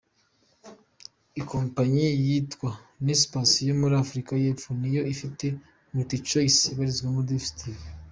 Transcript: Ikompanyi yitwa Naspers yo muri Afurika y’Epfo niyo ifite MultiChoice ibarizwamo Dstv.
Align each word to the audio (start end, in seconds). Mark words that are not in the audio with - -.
Ikompanyi 1.41 2.05
yitwa 2.25 2.69
Naspers 3.05 3.51
yo 3.69 3.73
muri 3.81 3.93
Afurika 4.03 4.31
y’Epfo 4.43 4.69
niyo 4.81 5.01
ifite 5.13 5.45
MultiChoice 5.93 6.59
ibarizwamo 6.73 7.21
Dstv. 7.29 7.77